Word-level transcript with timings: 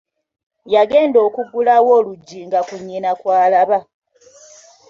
Yagenda 0.73 1.17
okugulawo 1.27 1.89
oluggi 1.99 2.39
nga 2.47 2.59
ku 2.67 2.75
nnyina 2.81 3.11
kw'alaba. 3.19 3.79